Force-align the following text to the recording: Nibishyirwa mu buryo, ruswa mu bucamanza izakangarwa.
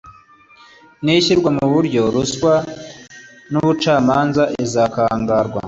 Nibishyirwa 1.03 1.49
mu 1.57 1.65
buryo, 1.73 2.01
ruswa 2.13 2.53
mu 3.51 3.59
bucamanza 3.67 4.43
izakangarwa. 4.63 5.59